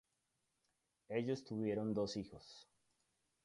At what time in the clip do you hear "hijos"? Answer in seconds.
2.17-2.67